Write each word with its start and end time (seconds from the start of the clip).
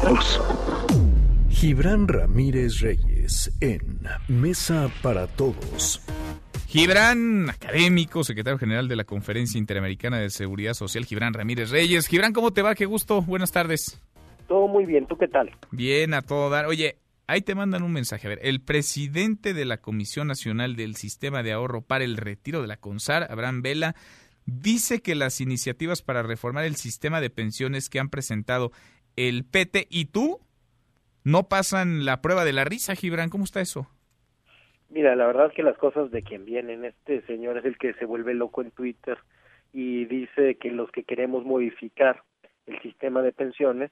todos. 0.00 0.40
Gibran 1.48 2.08
Ramírez 2.08 2.80
Reyes 2.80 3.52
en 3.60 4.00
Mesa 4.28 4.90
para 5.02 5.26
Todos. 5.26 6.00
Gibran, 6.66 7.50
académico, 7.50 8.24
secretario 8.24 8.58
general 8.58 8.88
de 8.88 8.96
la 8.96 9.04
Conferencia 9.04 9.58
Interamericana 9.58 10.18
de 10.18 10.30
Seguridad 10.30 10.74
Social, 10.74 11.04
Gibran 11.04 11.34
Ramírez 11.34 11.70
Reyes. 11.70 12.06
Gibran, 12.06 12.32
¿cómo 12.32 12.52
te 12.52 12.62
va? 12.62 12.74
Qué 12.74 12.86
gusto. 12.86 13.22
Buenas 13.22 13.52
tardes. 13.52 14.00
Todo 14.48 14.68
muy 14.68 14.86
bien. 14.86 15.06
¿Tú 15.06 15.16
qué 15.16 15.28
tal? 15.28 15.50
Bien, 15.70 16.14
a 16.14 16.22
todo 16.22 16.48
dar. 16.48 16.66
Oye, 16.66 16.96
ahí 17.26 17.42
te 17.42 17.54
mandan 17.54 17.82
un 17.82 17.92
mensaje. 17.92 18.26
A 18.26 18.30
ver, 18.30 18.40
el 18.42 18.60
presidente 18.60 19.52
de 19.52 19.64
la 19.64 19.78
Comisión 19.78 20.28
Nacional 20.28 20.76
del 20.76 20.96
Sistema 20.96 21.42
de 21.42 21.52
Ahorro 21.52 21.82
para 21.82 22.04
el 22.04 22.16
Retiro 22.16 22.62
de 22.62 22.68
la 22.68 22.76
CONSAR, 22.76 23.26
Abraham 23.30 23.62
Vela, 23.62 23.96
dice 24.46 25.02
que 25.02 25.14
las 25.14 25.40
iniciativas 25.40 26.02
para 26.02 26.22
reformar 26.22 26.64
el 26.64 26.76
sistema 26.76 27.20
de 27.20 27.30
pensiones 27.30 27.88
que 27.88 28.00
han 28.00 28.08
presentado 28.08 28.72
el 29.28 29.44
PT 29.44 29.86
y 29.90 30.06
tú 30.06 30.38
no 31.24 31.48
pasan 31.48 32.04
la 32.04 32.22
prueba 32.22 32.44
de 32.44 32.52
la 32.52 32.64
risa, 32.64 32.94
Gibran. 32.94 33.28
¿Cómo 33.28 33.44
está 33.44 33.60
eso? 33.60 33.86
Mira, 34.88 35.14
la 35.14 35.26
verdad 35.26 35.46
es 35.46 35.52
que 35.52 35.62
las 35.62 35.76
cosas 35.78 36.10
de 36.10 36.22
quien 36.22 36.44
vienen, 36.44 36.84
este 36.84 37.22
señor 37.22 37.58
es 37.58 37.64
el 37.64 37.78
que 37.78 37.94
se 37.94 38.06
vuelve 38.06 38.34
loco 38.34 38.62
en 38.62 38.70
Twitter 38.70 39.18
y 39.72 40.04
dice 40.06 40.56
que 40.56 40.70
los 40.70 40.90
que 40.90 41.04
queremos 41.04 41.44
modificar 41.44 42.22
el 42.66 42.80
sistema 42.82 43.22
de 43.22 43.32
pensiones 43.32 43.90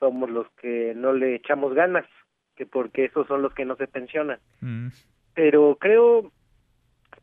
somos 0.00 0.28
los 0.28 0.50
que 0.60 0.92
no 0.96 1.12
le 1.12 1.36
echamos 1.36 1.74
ganas, 1.74 2.06
que 2.56 2.66
porque 2.66 3.04
esos 3.04 3.26
son 3.28 3.42
los 3.42 3.54
que 3.54 3.64
no 3.64 3.76
se 3.76 3.86
pensionan. 3.86 4.40
Mm. 4.60 4.88
Pero 5.34 5.76
creo 5.80 6.32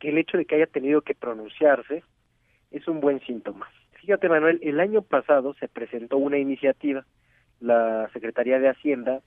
que 0.00 0.08
el 0.08 0.18
hecho 0.18 0.38
de 0.38 0.46
que 0.46 0.54
haya 0.54 0.66
tenido 0.66 1.02
que 1.02 1.14
pronunciarse 1.14 2.02
es 2.70 2.88
un 2.88 3.00
buen 3.00 3.20
síntoma. 3.20 3.68
Fíjate, 4.00 4.28
Manuel, 4.28 4.58
el 4.62 4.80
año 4.80 5.02
pasado 5.02 5.54
se 5.54 5.68
presentó 5.68 6.16
una 6.16 6.38
iniciativa, 6.38 7.04
la 7.62 8.10
Secretaría 8.12 8.58
de 8.58 8.68
Hacienda, 8.68 9.20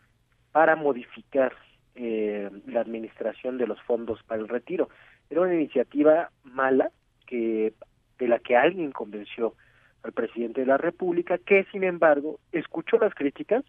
para 0.52 0.75
modificar 0.75 1.53
eh, 1.95 2.50
la 2.67 2.81
administración 2.81 3.58
de 3.58 3.67
los 3.67 3.81
fondos 3.81 4.22
para 4.23 4.42
el 4.42 4.47
retiro. 4.47 4.89
Era 5.30 5.42
una 5.42 5.55
iniciativa 5.55 6.30
mala 6.44 6.92
que 7.25 7.73
de 8.19 8.27
la 8.27 8.39
que 8.39 8.55
alguien 8.55 8.92
convenció 8.92 9.55
al 10.03 10.14
presidente 10.14 10.61
de 10.61 10.67
la 10.67 10.77
República, 10.77 11.38
que 11.38 11.66
sin 11.72 11.83
embargo 11.83 12.39
escuchó 12.52 12.97
las 12.97 13.14
críticas 13.14 13.64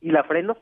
y 0.00 0.10
la 0.10 0.24
frenó. 0.24 0.56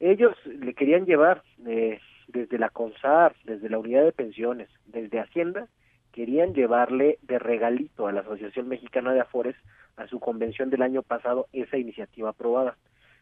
Ellos 0.00 0.36
le 0.46 0.74
querían 0.74 1.06
llevar 1.06 1.42
eh, 1.66 2.00
desde 2.28 2.58
la 2.58 2.70
CONSAR, 2.70 3.34
desde 3.44 3.68
la 3.68 3.78
unidad 3.78 4.04
de 4.04 4.12
pensiones, 4.12 4.68
desde 4.86 5.20
Hacienda, 5.20 5.66
querían 6.12 6.54
llevarle 6.54 7.18
de 7.22 7.38
regalito 7.38 8.06
a 8.06 8.12
la 8.12 8.20
Asociación 8.20 8.68
Mexicana 8.68 9.12
de 9.12 9.20
Afores 9.20 9.56
a 9.96 10.06
su 10.06 10.20
convención 10.20 10.70
del 10.70 10.82
año 10.82 11.02
pasado 11.02 11.48
esa 11.52 11.76
iniciativa 11.76 12.30
aprobada. 12.30 12.76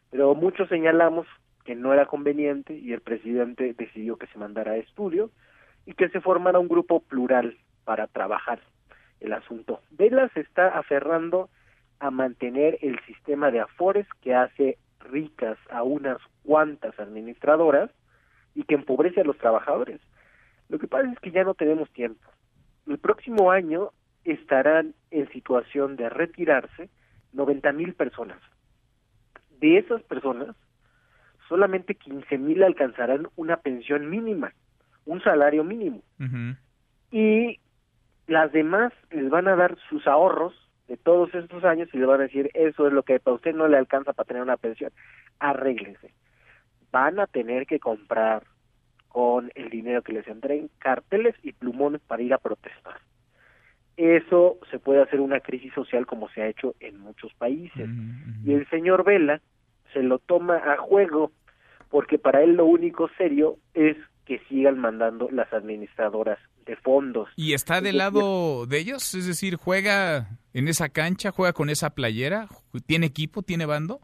Pero 0.09 0.33
muchos 0.35 0.69
señalamos 0.69 1.27
que 1.65 1.75
no 1.75 1.93
era 1.93 2.05
conveniente 2.05 2.73
y 2.73 2.93
el 2.93 3.01
presidente 3.01 3.73
decidió 3.73 4.15
que 4.17 4.27
se 4.27 4.37
mandara 4.37 4.73
a 4.73 4.77
estudio 4.77 5.31
y 5.85 5.93
que 5.93 6.09
se 6.09 6.21
formara 6.21 6.59
un 6.59 6.67
grupo 6.67 7.01
plural 7.01 7.57
para 7.83 8.07
trabajar 8.07 8.59
el 9.19 9.33
asunto. 9.33 9.81
Vela 9.91 10.29
se 10.33 10.41
está 10.41 10.69
aferrando 10.69 11.49
a 11.99 12.11
mantener 12.11 12.77
el 12.81 12.99
sistema 13.05 13.51
de 13.51 13.59
afores 13.59 14.07
que 14.21 14.35
hace 14.35 14.77
ricas 14.99 15.57
a 15.69 15.83
unas 15.83 16.17
cuantas 16.43 16.97
administradoras 16.99 17.89
y 18.53 18.63
que 18.63 18.75
empobrece 18.75 19.21
a 19.21 19.23
los 19.23 19.37
trabajadores. 19.37 19.99
Lo 20.69 20.79
que 20.79 20.87
pasa 20.87 21.11
es 21.11 21.19
que 21.19 21.31
ya 21.31 21.43
no 21.43 21.53
tenemos 21.53 21.89
tiempo 21.91 22.29
el 22.87 22.97
próximo 22.99 23.51
año 23.51 23.91
estarán 24.23 24.93
en 25.11 25.29
situación 25.29 25.95
de 25.95 26.09
retirarse 26.09 26.89
90 27.33 27.71
mil 27.73 27.93
personas. 27.93 28.39
De 29.59 29.77
esas 29.77 30.01
personas, 30.03 30.55
solamente 31.47 31.95
15 31.95 32.37
mil 32.37 32.63
alcanzarán 32.63 33.27
una 33.35 33.57
pensión 33.57 34.09
mínima, 34.09 34.53
un 35.05 35.21
salario 35.21 35.63
mínimo. 35.63 36.01
Y 37.11 37.59
las 38.27 38.51
demás 38.51 38.93
les 39.09 39.29
van 39.29 39.47
a 39.47 39.55
dar 39.55 39.77
sus 39.89 40.05
ahorros 40.07 40.53
de 40.87 40.97
todos 40.97 41.33
estos 41.33 41.63
años 41.63 41.89
y 41.93 41.97
le 41.97 42.05
van 42.05 42.21
a 42.21 42.23
decir, 42.23 42.49
eso 42.53 42.87
es 42.87 42.93
lo 42.93 43.03
que 43.03 43.19
para 43.19 43.35
usted 43.35 43.55
no 43.55 43.67
le 43.67 43.77
alcanza 43.77 44.13
para 44.13 44.27
tener 44.27 44.43
una 44.43 44.57
pensión. 44.57 44.91
Arréglese. 45.39 46.13
Van 46.91 47.19
a 47.19 47.27
tener 47.27 47.65
que 47.65 47.79
comprar 47.79 48.43
con 49.07 49.51
el 49.55 49.69
dinero 49.69 50.01
que 50.01 50.13
les 50.13 50.27
entreguen, 50.27 50.69
carteles 50.79 51.35
y 51.43 51.53
plumones 51.53 52.01
para 52.01 52.21
ir 52.21 52.33
a 52.33 52.37
protestar. 52.37 52.99
Eso 53.95 54.57
se 54.69 54.77
puede 54.77 55.01
hacer 55.01 55.19
una 55.19 55.39
crisis 55.39 55.73
social 55.73 56.05
como 56.05 56.29
se 56.29 56.41
ha 56.41 56.47
hecho 56.47 56.75
en 56.79 56.99
muchos 56.99 57.33
países. 57.33 57.89
Y 58.45 58.53
el 58.53 58.69
señor 58.69 59.03
Vela 59.03 59.41
se 59.93 60.03
lo 60.03 60.19
toma 60.19 60.57
a 60.57 60.77
juego 60.77 61.31
porque 61.89 62.19
para 62.19 62.43
él 62.43 62.55
lo 62.55 62.65
único 62.65 63.09
serio 63.17 63.57
es 63.73 63.97
que 64.25 64.39
sigan 64.49 64.77
mandando 64.77 65.29
las 65.31 65.51
administradoras 65.53 66.37
de 66.65 66.75
fondos. 66.75 67.29
¿Y 67.37 67.53
está 67.53 67.81
del 67.81 67.97
lado 67.97 68.65
de 68.67 68.77
ellos? 68.77 69.15
Es 69.15 69.25
decir, 69.25 69.55
¿juega 69.55 70.37
en 70.53 70.67
esa 70.67 70.89
cancha? 70.89 71.31
¿Juega 71.31 71.53
con 71.53 71.69
esa 71.69 71.91
playera? 71.91 72.49
¿Tiene 72.85 73.05
equipo? 73.05 73.41
¿Tiene 73.41 73.65
bando? 73.65 74.01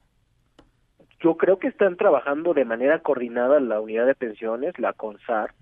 Yo 1.23 1.37
creo 1.37 1.57
que 1.57 1.69
están 1.69 1.95
trabajando 1.95 2.53
de 2.53 2.65
manera 2.65 2.99
coordinada 2.99 3.59
la 3.61 3.79
unidad 3.79 4.05
de 4.05 4.13
pensiones, 4.13 4.77
la 4.77 4.91
CONSAR, 4.91 5.53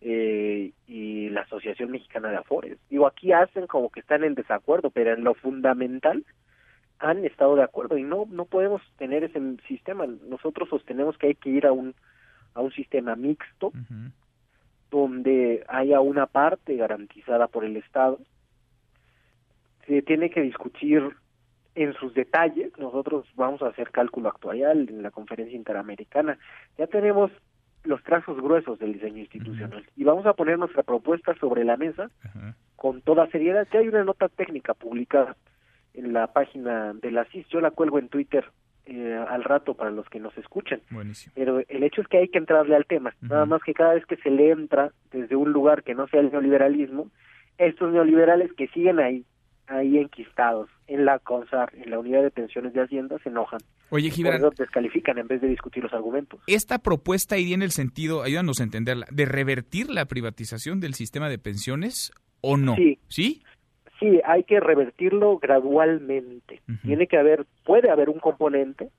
eh, 0.00 0.70
y 0.86 1.28
la 1.30 1.40
Asociación 1.40 1.90
Mexicana 1.90 2.28
de 2.28 2.36
Afores. 2.36 2.78
Digo, 2.88 3.08
aquí 3.08 3.32
hacen 3.32 3.66
como 3.66 3.90
que 3.90 3.98
están 3.98 4.22
en 4.22 4.36
desacuerdo, 4.36 4.90
pero 4.90 5.12
en 5.12 5.24
lo 5.24 5.34
fundamental 5.34 6.24
han 7.00 7.24
estado 7.24 7.56
de 7.56 7.64
acuerdo 7.64 7.98
y 7.98 8.04
no 8.04 8.26
no 8.30 8.44
podemos 8.44 8.80
tener 8.96 9.24
ese 9.24 9.40
sistema. 9.66 10.06
Nosotros 10.06 10.68
sostenemos 10.68 11.18
que 11.18 11.26
hay 11.26 11.34
que 11.34 11.50
ir 11.50 11.66
a 11.66 11.72
un 11.72 11.94
a 12.54 12.60
un 12.60 12.70
sistema 12.70 13.16
mixto 13.16 13.72
donde 14.90 15.64
haya 15.68 16.00
una 16.00 16.26
parte 16.26 16.76
garantizada 16.76 17.48
por 17.48 17.64
el 17.64 17.76
Estado. 17.76 18.18
Se 19.86 20.02
tiene 20.02 20.30
que 20.30 20.42
discutir 20.42 21.02
en 21.76 21.92
sus 21.94 22.14
detalles, 22.14 22.72
nosotros 22.78 23.26
vamos 23.36 23.62
a 23.62 23.68
hacer 23.68 23.90
cálculo 23.90 24.30
actuarial 24.30 24.88
en 24.88 25.02
la 25.02 25.10
conferencia 25.10 25.54
interamericana. 25.54 26.38
Ya 26.78 26.86
tenemos 26.86 27.30
los 27.84 28.02
trazos 28.02 28.40
gruesos 28.40 28.78
del 28.78 28.94
diseño 28.94 29.18
institucional 29.18 29.86
y 29.94 30.02
vamos 30.02 30.26
a 30.26 30.32
poner 30.32 30.58
nuestra 30.58 30.82
propuesta 30.82 31.34
sobre 31.34 31.64
la 31.64 31.76
mesa 31.76 32.10
con 32.76 33.02
toda 33.02 33.28
seriedad. 33.28 33.68
Ya 33.72 33.80
hay 33.80 33.88
una 33.88 34.04
nota 34.04 34.28
técnica 34.28 34.72
publicada 34.72 35.36
en 35.92 36.14
la 36.14 36.32
página 36.32 36.94
de 36.94 37.10
la 37.10 37.26
CIS, 37.26 37.46
yo 37.48 37.60
la 37.60 37.70
cuelgo 37.70 37.98
en 37.98 38.08
Twitter 38.08 38.44
eh, 38.86 39.24
al 39.28 39.44
rato 39.44 39.74
para 39.74 39.90
los 39.90 40.08
que 40.08 40.18
nos 40.18 40.36
escuchan. 40.38 40.80
Pero 41.34 41.60
el 41.68 41.82
hecho 41.82 42.00
es 42.00 42.08
que 42.08 42.18
hay 42.18 42.28
que 42.28 42.38
entrarle 42.38 42.74
al 42.74 42.86
tema, 42.86 43.14
nada 43.20 43.44
más 43.44 43.62
que 43.62 43.74
cada 43.74 43.94
vez 43.94 44.06
que 44.06 44.16
se 44.16 44.30
le 44.30 44.50
entra 44.50 44.92
desde 45.10 45.36
un 45.36 45.52
lugar 45.52 45.82
que 45.82 45.94
no 45.94 46.08
sea 46.08 46.20
el 46.20 46.30
neoliberalismo, 46.30 47.10
estos 47.58 47.92
neoliberales 47.92 48.50
que 48.54 48.68
siguen 48.68 48.98
ahí 48.98 49.26
ahí 49.68 49.98
enquistados 49.98 50.70
en 50.86 51.04
la 51.04 51.18
CONSAR, 51.18 51.72
en 51.74 51.90
la 51.90 51.98
unidad 51.98 52.22
de 52.22 52.30
pensiones 52.30 52.72
de 52.72 52.82
Hacienda, 52.82 53.18
se 53.22 53.28
enojan. 53.28 53.60
Oye, 53.90 54.10
Gibran. 54.10 54.42
descalifican 54.56 55.18
en 55.18 55.26
vez 55.26 55.40
de 55.40 55.48
discutir 55.48 55.82
los 55.82 55.92
argumentos. 55.92 56.40
Esta 56.46 56.78
propuesta 56.78 57.38
iría 57.38 57.54
en 57.54 57.62
el 57.62 57.70
sentido, 57.70 58.22
ayúdanos 58.22 58.60
a 58.60 58.64
entenderla, 58.64 59.06
de 59.10 59.24
revertir 59.24 59.90
la 59.90 60.06
privatización 60.06 60.80
del 60.80 60.94
sistema 60.94 61.28
de 61.28 61.38
pensiones 61.38 62.12
o 62.40 62.56
no. 62.56 62.76
Sí. 62.76 62.98
¿Sí? 63.08 63.42
Sí, 63.98 64.20
hay 64.24 64.44
que 64.44 64.60
revertirlo 64.60 65.38
gradualmente. 65.38 66.60
Tiene 66.82 67.06
que 67.06 67.16
haber, 67.16 67.46
puede 67.64 67.90
haber 67.90 68.10
un 68.10 68.18
componente 68.18 68.90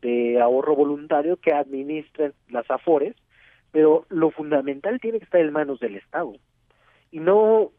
de 0.00 0.40
ahorro 0.40 0.74
voluntario 0.74 1.36
que 1.36 1.52
administren 1.52 2.32
las 2.48 2.68
AFORES, 2.70 3.14
pero 3.70 4.06
lo 4.08 4.30
fundamental 4.30 4.98
tiene 4.98 5.18
que 5.18 5.24
estar 5.24 5.42
en 5.42 5.52
manos 5.52 5.78
del 5.78 5.96
Estado. 5.96 6.32
Y 7.10 7.20
no 7.20 7.70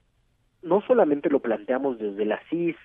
no 0.61 0.81
solamente 0.81 1.29
lo 1.29 1.39
planteamos 1.39 1.97
desde 1.97 2.25
la 2.25 2.39
CIS 2.49 2.75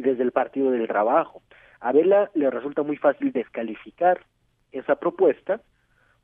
desde 0.00 0.22
el 0.22 0.32
Partido 0.32 0.70
del 0.70 0.88
Trabajo. 0.88 1.42
A 1.80 1.92
Vela 1.92 2.30
le 2.34 2.50
resulta 2.50 2.82
muy 2.82 2.96
fácil 2.96 3.32
descalificar 3.32 4.20
esa 4.72 4.96
propuesta 4.96 5.60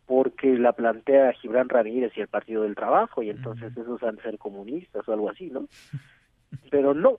porque 0.06 0.56
la 0.58 0.72
plantea 0.72 1.32
Gibran 1.32 1.68
Ramírez 1.68 2.12
y 2.16 2.20
el 2.20 2.28
Partido 2.28 2.62
del 2.62 2.76
Trabajo 2.76 3.22
y 3.22 3.30
entonces 3.30 3.76
esos 3.76 4.02
han 4.02 4.16
de 4.16 4.22
ser 4.22 4.38
comunistas 4.38 5.06
o 5.08 5.12
algo 5.12 5.30
así, 5.30 5.50
¿no? 5.50 5.66
Pero 6.70 6.94
no, 6.94 7.18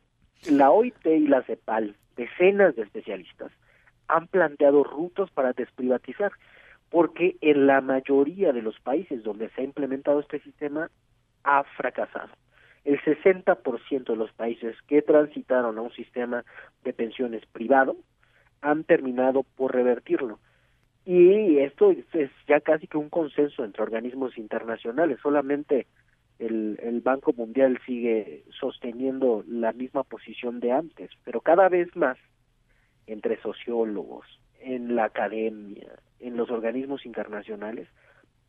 la 0.50 0.71
OIT 0.71 1.06
y 1.06 1.27
la 1.27 1.44
CEPAL, 1.44 1.95
decenas 2.15 2.75
de 2.75 2.83
especialistas, 2.83 3.51
han 4.07 4.27
planteado 4.27 4.83
rutas 4.83 5.30
para 5.31 5.51
desprivatizar, 5.51 6.31
porque 6.89 7.36
en 7.42 7.68
la 7.68 7.81
mayoría 7.81 8.53
de 8.53 8.62
los 8.62 8.80
países 8.80 9.21
donde 9.24 9.50
se 9.50 9.62
ha 9.62 9.65
implementado 9.65 10.21
este 10.21 10.39
sistema 10.39 10.89
ha 11.44 11.63
fracasado 11.75 12.30
el 12.85 13.00
60% 13.01 14.06
de 14.06 14.15
los 14.15 14.31
países 14.33 14.75
que 14.88 15.01
transitaron 15.01 15.77
a 15.77 15.81
un 15.81 15.91
sistema 15.91 16.45
de 16.83 16.94
pensiones 16.94 17.45
privado 17.47 17.97
han 18.62 18.83
terminado 18.83 19.44
por 19.44 19.74
revertirlo. 19.74 20.39
Y 21.06 21.59
esto 21.59 21.91
es 22.13 22.31
ya 22.47 22.59
casi 22.59 22.88
que 22.88 22.97
un 22.97 23.09
consenso 23.09 23.63
entre 23.63 23.83
organismos 23.83 24.38
internacionales. 24.38 25.19
Solamente 25.21 25.88
el, 26.39 27.01
Banco 27.03 27.33
Mundial 27.33 27.79
sigue 27.85 28.44
sosteniendo 28.59 29.44
la 29.47 29.71
misma 29.71 30.03
posición 30.03 30.59
de 30.59 30.71
antes, 30.71 31.09
pero 31.24 31.41
cada 31.41 31.69
vez 31.69 31.95
más 31.95 32.18
entre 33.06 33.39
sociólogos, 33.41 34.25
en 34.59 34.95
la 34.95 35.06
academia, 35.06 35.88
en 36.19 36.35
los 36.35 36.51
organismos 36.51 37.06
internacionales, 37.06 37.88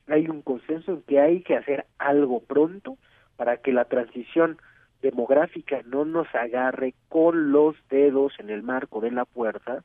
hay 0.09 0.29
un 0.29 0.43
consenso 0.43 0.93
en 0.93 1.03
que 1.03 1.21
hay 1.21 1.43
que 1.43 1.57
hacer 1.57 1.87
algo 1.99 2.41
pronto 2.41 2.99
para 3.39 3.59
que 3.59 3.73
la 3.73 3.85
transición 3.85 4.59
demográfica 5.01 5.81
no 5.87 6.05
nos 6.05 6.27
agarre 6.35 6.93
con 7.09 7.53
los 7.53 7.77
dedos 7.89 8.33
en 8.41 8.51
el 8.51 8.65
marco 8.65 9.01
de 9.01 9.13
la 9.13 9.25
puerta 9.25 9.85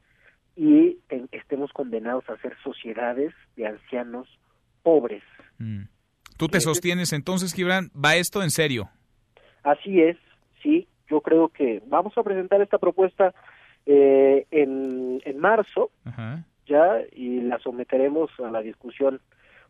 y 0.56 0.98
estemos 1.32 1.72
condenados 1.72 2.28
a 2.30 2.38
ser 2.38 2.58
sociedades 2.64 3.32
de 3.56 3.68
ancianos 3.68 4.28
pobres. 4.82 5.24
Mm. 5.60 5.84
¿Tú 6.36 6.48
te 6.48 6.60
sostienes 6.62 7.14
entonces, 7.14 7.54
Gibran? 7.54 7.92
¿Va 7.94 8.16
esto 8.16 8.42
en 8.42 8.50
serio? 8.50 8.90
Así 9.62 10.02
es, 10.02 10.18
sí. 10.64 10.88
Yo 11.08 11.22
creo 11.22 11.50
que 11.50 11.84
vamos 11.86 12.18
a 12.18 12.24
presentar 12.24 12.60
esta 12.62 12.80
propuesta 12.80 13.36
eh, 13.86 14.48
en, 14.50 15.22
en 15.24 15.40
marzo, 15.40 15.92
ya, 16.66 17.02
y 17.12 17.42
la 17.42 17.60
someteremos 17.60 18.32
a 18.40 18.50
la 18.50 18.62
discusión 18.62 19.22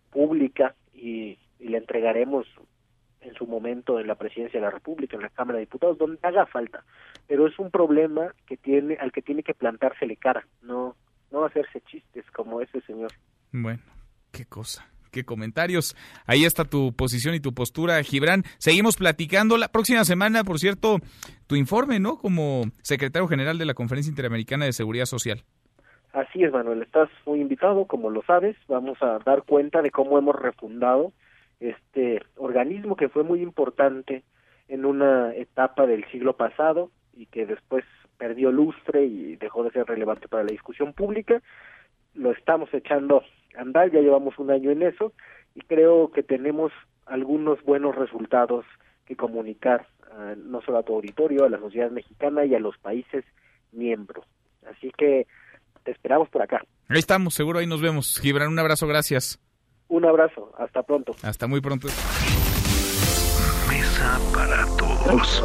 pública 0.09 0.73
y, 0.93 1.37
y 1.59 1.67
la 1.67 1.79
entregaremos 1.79 2.47
en 3.23 3.33
su 3.35 3.45
momento 3.47 3.99
en 3.99 4.07
la 4.07 4.15
presidencia 4.15 4.59
de 4.59 4.65
la 4.65 4.71
República, 4.71 5.15
en 5.15 5.23
la 5.23 5.29
Cámara 5.29 5.57
de 5.57 5.65
Diputados, 5.65 5.97
donde 5.97 6.19
haga 6.21 6.45
falta. 6.45 6.83
Pero 7.27 7.47
es 7.47 7.57
un 7.59 7.71
problema 7.71 8.33
que 8.45 8.57
tiene, 8.57 8.95
al 8.95 9.11
que 9.11 9.21
tiene 9.21 9.43
que 9.43 9.53
plantársele 9.53 10.17
cara, 10.17 10.45
no, 10.61 10.95
no 11.31 11.45
hacerse 11.45 11.81
chistes 11.81 12.25
como 12.31 12.61
ese 12.61 12.81
señor. 12.81 13.11
Bueno, 13.51 13.81
qué 14.31 14.45
cosa 14.45 14.87
qué 15.13 15.23
comentarios. 15.23 15.95
Ahí 16.25 16.43
está 16.43 16.65
tu 16.65 16.93
posición 16.93 17.35
y 17.35 17.39
tu 17.39 17.53
postura, 17.53 18.03
Gibran. 18.03 18.43
Seguimos 18.57 18.97
platicando 18.97 19.57
la 19.57 19.69
próxima 19.69 20.03
semana, 20.03 20.43
por 20.43 20.59
cierto, 20.59 20.97
tu 21.47 21.55
informe, 21.55 21.99
¿no? 21.99 22.17
Como 22.17 22.63
secretario 22.81 23.27
general 23.29 23.57
de 23.57 23.65
la 23.65 23.75
Conferencia 23.75 24.09
Interamericana 24.09 24.65
de 24.65 24.73
Seguridad 24.73 25.05
Social. 25.05 25.43
Así 26.11 26.43
es, 26.43 26.51
Manuel, 26.51 26.81
estás 26.81 27.09
muy 27.25 27.39
invitado, 27.41 27.85
como 27.85 28.09
lo 28.09 28.21
sabes. 28.23 28.55
Vamos 28.67 28.97
a 29.01 29.19
dar 29.25 29.43
cuenta 29.43 29.81
de 29.81 29.89
cómo 29.89 30.17
hemos 30.17 30.35
refundado 30.35 31.13
este 31.69 32.21
organismo 32.35 32.95
que 32.95 33.09
fue 33.09 33.23
muy 33.23 33.41
importante 33.41 34.23
en 34.67 34.85
una 34.85 35.33
etapa 35.35 35.85
del 35.85 36.05
siglo 36.11 36.33
pasado 36.35 36.91
y 37.13 37.25
que 37.27 37.45
después 37.45 37.83
perdió 38.17 38.51
lustre 38.51 39.05
y 39.05 39.35
dejó 39.35 39.63
de 39.63 39.71
ser 39.71 39.85
relevante 39.85 40.27
para 40.27 40.43
la 40.43 40.51
discusión 40.51 40.93
pública. 40.93 41.41
Lo 42.13 42.31
estamos 42.31 42.73
echando 42.73 43.23
a 43.55 43.61
andar, 43.61 43.91
ya 43.91 44.01
llevamos 44.01 44.37
un 44.39 44.51
año 44.51 44.71
en 44.71 44.83
eso 44.83 45.13
y 45.55 45.61
creo 45.61 46.11
que 46.11 46.23
tenemos 46.23 46.71
algunos 47.05 47.61
buenos 47.63 47.95
resultados 47.95 48.65
que 49.05 49.15
comunicar 49.15 49.87
no 50.37 50.61
solo 50.61 50.77
a 50.77 50.83
tu 50.83 50.93
auditorio, 50.93 51.43
a 51.43 51.49
la 51.49 51.59
sociedad 51.59 51.89
mexicana 51.89 52.45
y 52.45 52.53
a 52.53 52.59
los 52.59 52.77
países 52.77 53.25
miembros. 53.71 54.25
Así 54.69 54.91
que 54.97 55.25
te 55.83 55.91
esperamos 55.91 56.29
por 56.29 56.41
acá. 56.41 56.63
Ahí 56.87 56.99
estamos, 56.99 57.33
seguro 57.33 57.59
ahí 57.59 57.67
nos 57.67 57.81
vemos. 57.81 58.19
Gibran, 58.21 58.49
un 58.49 58.59
abrazo, 58.59 58.87
gracias. 58.87 59.39
Un 59.87 60.05
abrazo, 60.05 60.42
pronto. 60.93 61.15
Hasta 61.23 61.47
muy 61.47 61.61
pronto. 61.61 61.87
Mesa 63.67 64.19
para 64.33 64.65
todos. 64.77 65.43